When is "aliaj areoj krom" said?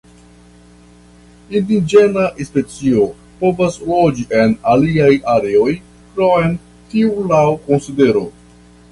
4.71-6.57